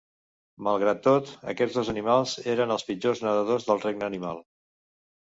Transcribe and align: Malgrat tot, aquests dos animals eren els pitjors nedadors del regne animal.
Malgrat 0.67 1.01
tot, 1.07 1.27
aquests 1.51 1.75
dos 1.79 1.91
animals 1.93 2.33
eren 2.53 2.73
els 2.77 2.85
pitjors 2.87 3.21
nedadors 3.25 3.67
del 3.69 3.83
regne 3.83 4.07
animal. 4.07 4.41